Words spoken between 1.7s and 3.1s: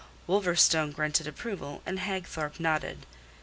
and Hagthorpe nodded.